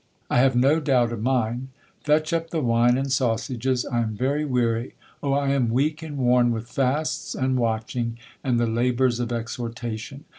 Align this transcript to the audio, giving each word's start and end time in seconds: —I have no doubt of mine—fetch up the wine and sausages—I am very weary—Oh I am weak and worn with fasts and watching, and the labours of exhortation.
—I 0.31 0.39
have 0.39 0.55
no 0.55 0.79
doubt 0.79 1.11
of 1.11 1.21
mine—fetch 1.21 2.33
up 2.33 2.49
the 2.49 2.59
wine 2.63 2.97
and 2.97 3.11
sausages—I 3.11 3.99
am 3.99 4.15
very 4.15 4.43
weary—Oh 4.43 5.33
I 5.33 5.49
am 5.49 5.69
weak 5.69 6.01
and 6.01 6.17
worn 6.17 6.49
with 6.49 6.67
fasts 6.71 7.35
and 7.35 7.55
watching, 7.55 8.17
and 8.43 8.59
the 8.59 8.65
labours 8.65 9.19
of 9.19 9.31
exhortation. 9.31 10.25